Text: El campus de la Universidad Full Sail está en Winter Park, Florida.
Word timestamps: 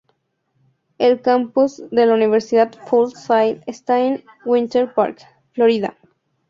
El 0.97 1.21
campus 1.21 1.83
de 1.91 2.07
la 2.07 2.15
Universidad 2.15 2.71
Full 2.87 3.11
Sail 3.13 3.61
está 3.67 3.99
en 3.99 4.23
Winter 4.47 4.91
Park, 4.95 5.19
Florida. 5.51 5.95